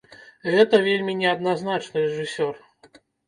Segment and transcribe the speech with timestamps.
[0.53, 2.55] Гэта вельмі неадназначны рэжысёр.